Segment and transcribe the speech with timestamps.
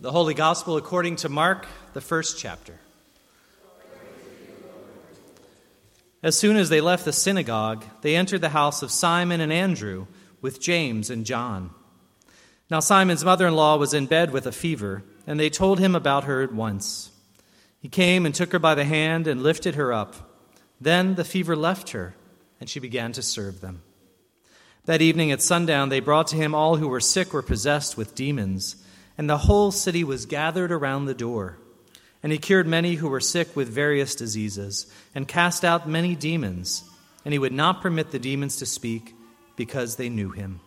[0.00, 2.78] The Holy Gospel according to Mark, the first chapter.
[6.22, 10.06] As soon as they left the synagogue, they entered the house of Simon and Andrew
[10.40, 11.70] with James and John.
[12.70, 15.96] Now, Simon's mother in law was in bed with a fever, and they told him
[15.96, 17.10] about her at once.
[17.80, 20.14] He came and took her by the hand and lifted her up.
[20.80, 22.14] Then the fever left her,
[22.60, 23.82] and she began to serve them.
[24.84, 28.14] That evening at sundown, they brought to him all who were sick or possessed with
[28.14, 28.76] demons,
[29.18, 31.58] and the whole city was gathered around the door.
[32.22, 36.84] And he cured many who were sick with various diseases, and cast out many demons,
[37.24, 39.14] and he would not permit the demons to speak,
[39.56, 40.60] because they knew him.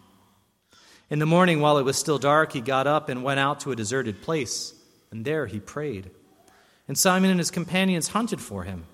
[1.10, 3.72] In the morning, while it was still dark, he got up and went out to
[3.72, 4.74] a deserted place,
[5.12, 6.10] and there he prayed.
[6.88, 8.86] And Simon and his companions hunted for him.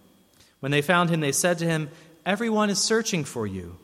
[0.60, 1.90] When they found him, they said to him,
[2.26, 3.78] Everyone is searching for you.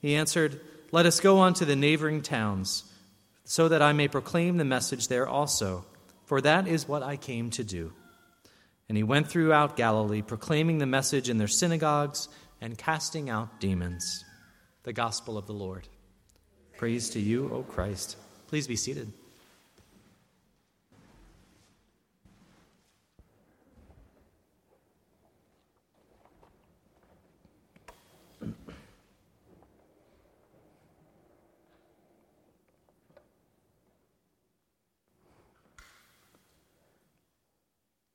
[0.00, 0.60] He answered,
[0.90, 2.84] Let us go on to the neighboring towns,
[3.48, 5.86] so that I may proclaim the message there also,
[6.24, 7.92] for that is what I came to do.
[8.88, 12.28] And he went throughout Galilee, proclaiming the message in their synagogues
[12.60, 14.24] and casting out demons.
[14.82, 15.88] The gospel of the Lord.
[16.76, 18.16] Praise to you, O Christ.
[18.48, 19.12] Please be seated.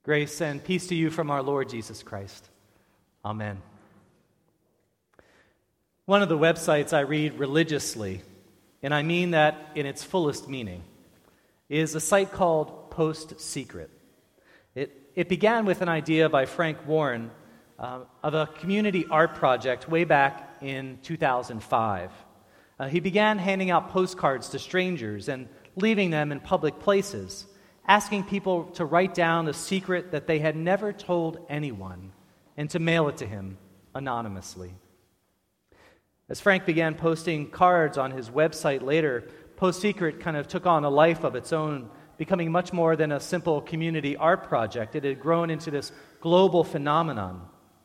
[0.04, 2.50] Grace and peace to you from our Lord Jesus Christ.
[3.24, 3.62] Amen.
[6.06, 8.24] One of the websites I read religiously,
[8.82, 10.82] and I mean that in its fullest meaning,
[11.70, 13.92] is a site called Post Secret.
[14.74, 17.30] It, it began with an idea by Frank Warren
[17.78, 22.12] uh, of a community art project way back in 2005.
[22.80, 27.46] Uh, he began handing out postcards to strangers and leaving them in public places
[27.88, 32.12] asking people to write down a secret that they had never told anyone
[32.58, 33.58] and to mail it to him
[33.96, 34.74] anonymously.
[36.30, 40.86] As Frank began posting cards on his website later, Post Secret kind of took on
[40.86, 44.96] a life of its own, becoming much more than a simple community art project.
[44.96, 45.92] It had grown into this
[46.22, 47.42] global phenomenon,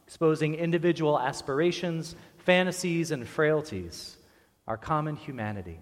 [0.06, 4.16] exposing individual aspirations, fantasies, and frailties,
[4.66, 5.80] our common humanity.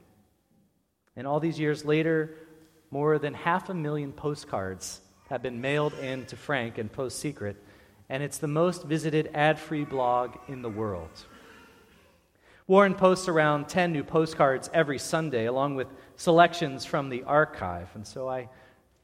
[1.16, 2.34] And all these years later,
[2.94, 7.56] more than half a million postcards have been mailed in to Frank and Post Secret,
[8.08, 11.10] and it's the most visited ad free blog in the world.
[12.68, 17.88] Warren posts around 10 new postcards every Sunday, along with selections from the archive.
[17.96, 18.48] And so I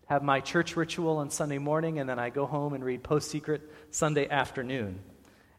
[0.07, 3.28] have my church ritual on Sunday morning, and then I go home and read Post
[3.28, 5.01] Secret Sunday afternoon.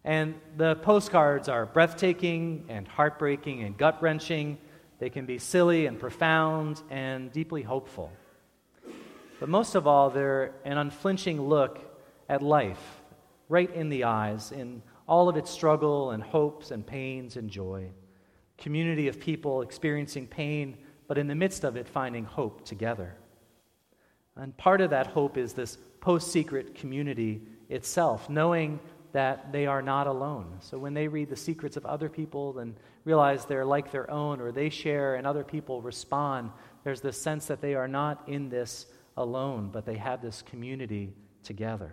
[0.06, 4.58] And the postcards are breathtaking and heartbreaking and gut wrenching.
[5.00, 8.10] They can be silly and profound and deeply hopeful.
[9.42, 11.80] But most of all, they're an unflinching look
[12.30, 13.02] at life,
[13.50, 17.90] right in the eyes, in all of its struggle and hopes and pains and joy.
[18.60, 23.16] Community of people experiencing pain, but in the midst of it, finding hope together.
[24.36, 28.80] And part of that hope is this post secret community itself, knowing
[29.12, 30.58] that they are not alone.
[30.60, 32.76] So when they read the secrets of other people and
[33.06, 36.52] realize they're like their own, or they share and other people respond,
[36.84, 38.86] there's this sense that they are not in this
[39.22, 41.92] alone, but they have this community together.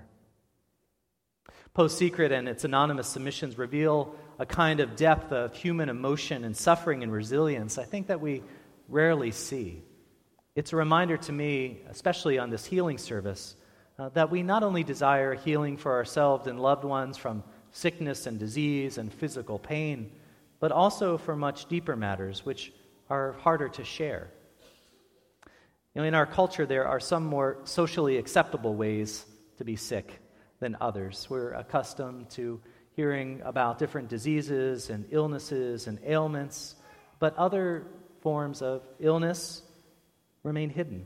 [1.74, 6.56] Post Secret and its anonymous submissions reveal a kind of depth of human emotion and
[6.56, 8.42] suffering and resilience I think that we
[8.88, 9.82] rarely see.
[10.54, 13.54] It's a reminder to me, especially on this healing service,
[13.98, 18.38] uh, that we not only desire healing for ourselves and loved ones from sickness and
[18.38, 20.10] disease and physical pain,
[20.60, 22.72] but also for much deeper matters which
[23.10, 24.28] are harder to share.
[25.98, 29.26] You know, in our culture, there are some more socially acceptable ways
[29.56, 30.20] to be sick
[30.60, 31.26] than others.
[31.28, 32.60] We're accustomed to
[32.92, 36.76] hearing about different diseases and illnesses and ailments,
[37.18, 37.88] but other
[38.20, 39.62] forms of illness
[40.44, 41.04] remain hidden.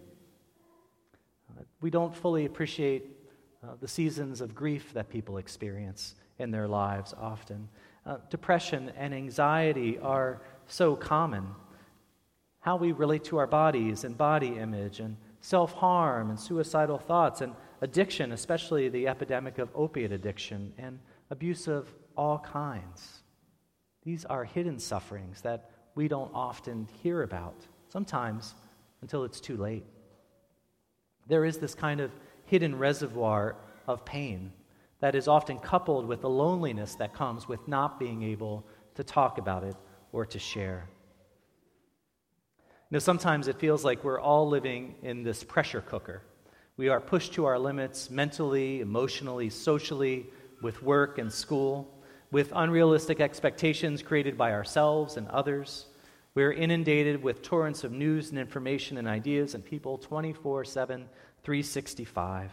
[1.80, 3.16] We don't fully appreciate
[3.64, 7.70] uh, the seasons of grief that people experience in their lives often.
[8.04, 11.46] Uh, depression and anxiety are so common
[12.62, 17.40] how we relate to our bodies and body image and self harm and suicidal thoughts
[17.40, 20.98] and addiction, especially the epidemic of opiate addiction and
[21.30, 23.22] abuse of all kinds.
[24.04, 28.54] These are hidden sufferings that we don't often hear about, sometimes
[29.02, 29.84] until it's too late.
[31.26, 32.12] There is this kind of
[32.46, 33.56] hidden reservoir
[33.88, 34.52] of pain
[35.00, 39.38] that is often coupled with the loneliness that comes with not being able to talk
[39.38, 39.74] about it
[40.12, 40.88] or to share
[42.92, 46.20] know, sometimes it feels like we're all living in this pressure cooker
[46.76, 50.26] We are pushed to our limits mentally, emotionally, socially,
[50.60, 51.88] with work and school,
[52.30, 55.86] with unrealistic expectations created by ourselves and others.
[56.34, 61.08] We are inundated with torrents of news and information and ideas and people 24 7,
[61.42, 62.50] 365.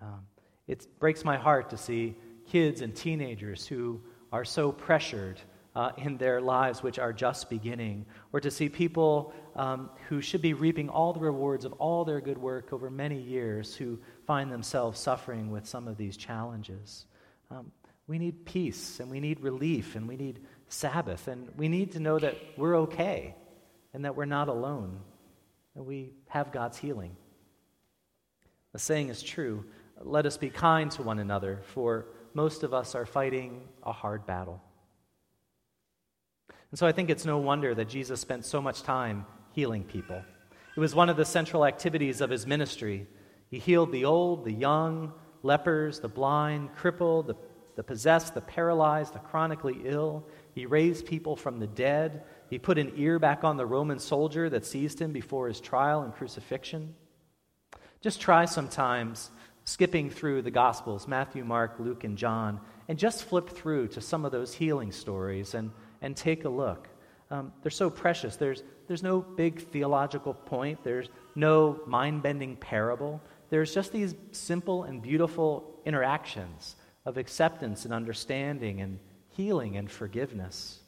[0.00, 0.26] Um,
[0.66, 2.16] it breaks my heart to see
[2.46, 4.00] kids and teenagers who
[4.32, 5.40] are so pressured
[5.74, 10.42] uh, in their lives, which are just beginning, or to see people um, who should
[10.42, 14.52] be reaping all the rewards of all their good work over many years who find
[14.52, 17.06] themselves suffering with some of these challenges.
[17.50, 17.72] Um,
[18.06, 22.00] we need peace, and we need relief, and we need Sabbath, and we need to
[22.00, 23.34] know that we're okay
[23.94, 25.00] and that we're not alone,
[25.74, 27.16] that we have God's healing.
[28.72, 29.64] The saying is true
[30.04, 34.26] let us be kind to one another, for most of us are fighting a hard
[34.26, 34.60] battle.
[36.72, 40.24] And so I think it's no wonder that Jesus spent so much time healing people.
[40.74, 43.06] It was one of the central activities of his ministry.
[43.50, 47.36] He healed the old, the young, lepers, the blind, crippled, the,
[47.76, 50.26] the possessed, the paralyzed, the chronically ill.
[50.54, 52.24] He raised people from the dead.
[52.48, 56.00] He put an ear back on the Roman soldier that seized him before his trial
[56.00, 56.94] and crucifixion.
[58.00, 59.30] Just try sometimes
[59.64, 64.24] skipping through the Gospels Matthew, Mark, Luke, and John and just flip through to some
[64.24, 65.70] of those healing stories and
[66.02, 66.88] and take a look.
[67.30, 68.36] Um, they're so precious.
[68.36, 73.22] There's, there's no big theological point, there's no mind bending parable.
[73.48, 78.98] There's just these simple and beautiful interactions of acceptance and understanding and
[79.30, 80.80] healing and forgiveness.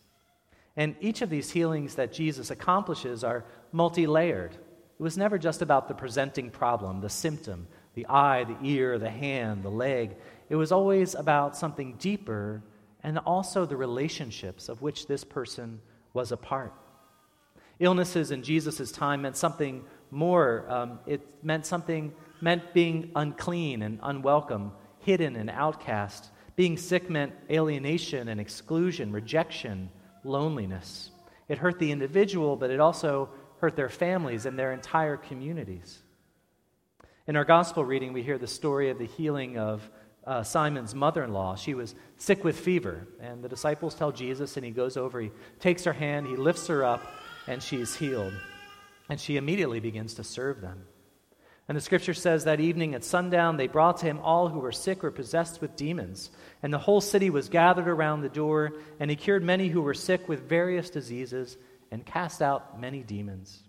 [0.76, 4.52] And each of these healings that Jesus accomplishes are multi layered.
[4.52, 9.10] It was never just about the presenting problem, the symptom, the eye, the ear, the
[9.10, 10.17] hand, the leg.
[10.49, 12.62] It was always about something deeper
[13.05, 15.81] and also the relationships of which this person
[16.15, 16.73] was a part.
[17.79, 20.65] Illnesses in Jesus' time meant something more.
[20.69, 26.31] Um, it meant something, meant being unclean and unwelcome, hidden and outcast.
[26.56, 29.91] Being sick meant alienation and exclusion, rejection,
[30.25, 31.11] loneliness.
[31.49, 33.29] It hurt the individual, but it also
[33.59, 35.99] hurt their families and their entire communities.
[37.27, 39.83] In our gospel reading, we hear the story of the healing of
[40.26, 41.55] uh, Simon's mother in law.
[41.55, 45.31] She was sick with fever, and the disciples tell Jesus, and he goes over, he
[45.61, 47.03] takes her hand, he lifts her up,
[47.47, 48.32] and she's healed.
[49.09, 50.87] And she immediately begins to serve them.
[51.69, 54.73] And the scripture says that evening at sundown, they brought to him all who were
[54.73, 56.31] sick or possessed with demons.
[56.62, 59.94] And the whole city was gathered around the door, and he cured many who were
[59.94, 61.56] sick with various diseases
[61.91, 63.62] and cast out many demons.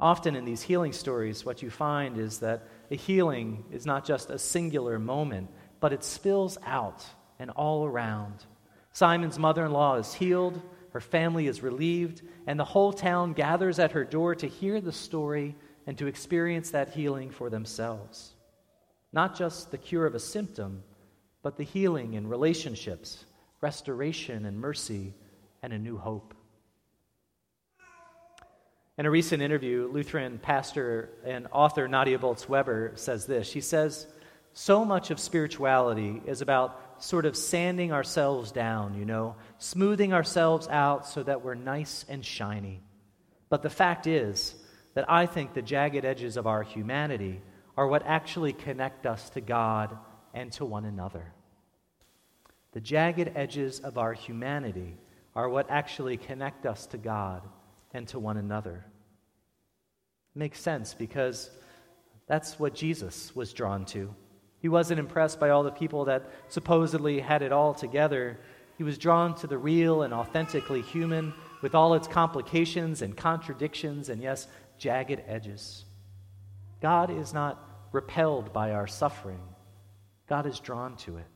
[0.00, 4.30] Often in these healing stories, what you find is that a healing is not just
[4.30, 5.50] a singular moment,
[5.80, 7.04] but it spills out
[7.38, 8.44] and all around.
[8.92, 10.60] Simon's mother in law is healed,
[10.92, 14.92] her family is relieved, and the whole town gathers at her door to hear the
[14.92, 15.56] story
[15.86, 18.34] and to experience that healing for themselves.
[19.12, 20.84] Not just the cure of a symptom,
[21.42, 23.24] but the healing in relationships,
[23.60, 25.14] restoration and mercy,
[25.62, 26.34] and a new hope.
[28.98, 33.48] In a recent interview, Lutheran pastor and author Nadia Bolz-Weber says this.
[33.48, 34.08] She says,
[34.54, 40.66] So much of spirituality is about sort of sanding ourselves down, you know, smoothing ourselves
[40.66, 42.82] out so that we're nice and shiny.
[43.48, 44.56] But the fact is
[44.94, 47.40] that I think the jagged edges of our humanity
[47.76, 49.96] are what actually connect us to God
[50.34, 51.32] and to one another.
[52.72, 54.96] The jagged edges of our humanity
[55.36, 57.42] are what actually connect us to God
[57.92, 58.84] and to one another.
[60.34, 61.50] Makes sense because
[62.26, 64.14] that's what Jesus was drawn to.
[64.60, 68.38] He wasn't impressed by all the people that supposedly had it all together.
[68.76, 74.08] He was drawn to the real and authentically human with all its complications and contradictions
[74.08, 74.46] and, yes,
[74.78, 75.84] jagged edges.
[76.80, 79.40] God is not repelled by our suffering,
[80.28, 81.26] God is drawn to it.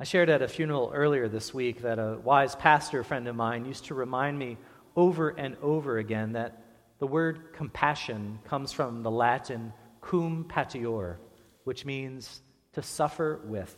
[0.00, 3.64] I shared at a funeral earlier this week that a wise pastor friend of mine
[3.64, 4.56] used to remind me
[4.94, 6.62] over and over again that
[7.00, 11.18] the word compassion comes from the Latin cum patior,
[11.64, 12.42] which means
[12.74, 13.74] to suffer with.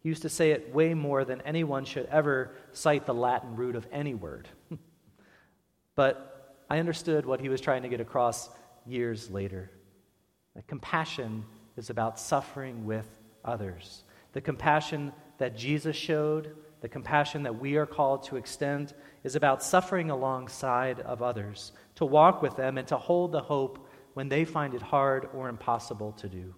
[0.00, 3.76] He used to say it way more than anyone should ever cite the Latin root
[3.76, 4.48] of any word.
[5.94, 8.50] but I understood what he was trying to get across
[8.84, 9.70] years later.
[10.56, 11.44] That compassion
[11.76, 13.06] is about suffering with
[13.44, 14.02] others.
[14.32, 18.94] The compassion that Jesus showed, the compassion that we are called to extend,
[19.24, 23.88] is about suffering alongside of others, to walk with them and to hold the hope
[24.14, 26.54] when they find it hard or impossible to do.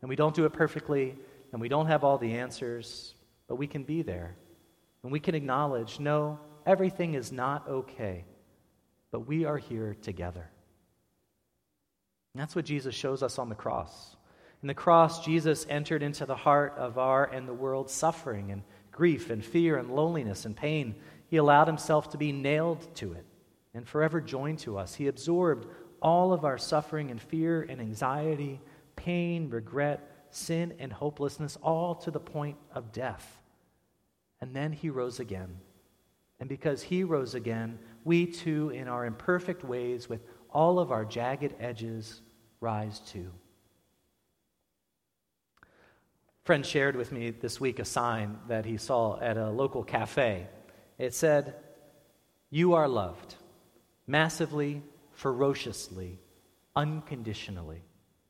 [0.00, 1.14] And we don't do it perfectly,
[1.52, 3.14] and we don't have all the answers,
[3.48, 4.34] but we can be there.
[5.02, 8.24] And we can acknowledge no, everything is not okay,
[9.12, 10.50] but we are here together.
[12.34, 14.15] that's what Jesus shows us on the cross.
[14.66, 18.64] In the cross, Jesus entered into the heart of our and the world's suffering and
[18.90, 20.96] grief and fear and loneliness and pain.
[21.28, 23.24] He allowed himself to be nailed to it
[23.74, 24.92] and forever joined to us.
[24.92, 25.68] He absorbed
[26.02, 28.60] all of our suffering and fear and anxiety,
[28.96, 33.40] pain, regret, sin, and hopelessness, all to the point of death.
[34.40, 35.60] And then he rose again.
[36.40, 41.04] And because he rose again, we too, in our imperfect ways, with all of our
[41.04, 42.20] jagged edges,
[42.58, 43.30] rise too.
[46.46, 50.46] Friend shared with me this week a sign that he saw at a local cafe.
[50.96, 51.56] It said,
[52.50, 53.34] You are loved,
[54.06, 56.20] massively, ferociously,
[56.76, 57.82] unconditionally.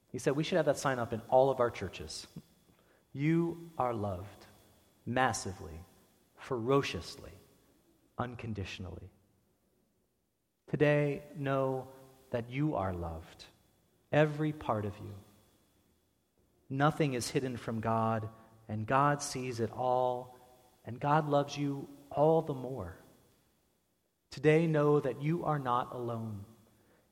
[0.08, 2.26] He said, We should have that sign up in all of our churches.
[3.12, 4.46] You are loved,
[5.04, 5.78] massively,
[6.38, 7.32] ferociously,
[8.16, 9.11] unconditionally.
[10.70, 11.87] Today, know
[12.30, 13.44] that you are loved,
[14.11, 15.12] every part of you.
[16.68, 18.28] Nothing is hidden from God,
[18.68, 20.37] and God sees it all,
[20.85, 22.96] and God loves you all the more.
[24.30, 26.44] Today, know that you are not alone.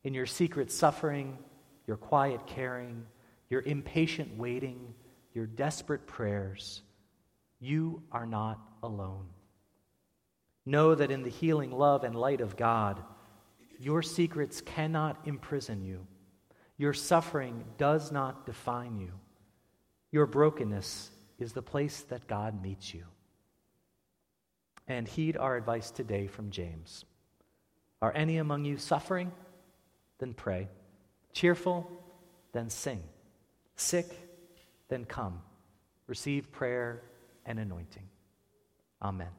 [0.03, 1.39] In your secret suffering,
[1.87, 3.07] your quiet caring,
[3.49, 4.95] your impatient waiting,
[5.33, 6.83] your desperate prayers,
[7.61, 9.27] you are not alone.
[10.67, 13.03] Know that in the healing love and light of God,
[13.79, 16.07] your secrets cannot imprison you.
[16.77, 19.13] Your suffering does not define you.
[20.15, 23.03] Your brokenness is the place that God meets you.
[24.87, 27.05] And heed our advice today from James.
[28.01, 29.33] Are any among you suffering?
[30.21, 30.69] Then pray.
[31.33, 31.91] Cheerful?
[32.53, 33.03] Then sing.
[33.75, 34.07] Sick?
[34.87, 35.43] Then come.
[36.07, 37.03] Receive prayer
[37.45, 38.09] and anointing.
[39.03, 39.31] Amen.